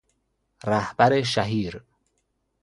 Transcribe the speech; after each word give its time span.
رهبر 0.63 1.21
شهیر 1.23 1.83